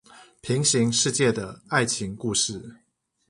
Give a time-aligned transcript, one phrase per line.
[0.41, 2.75] 平行世界的愛情故事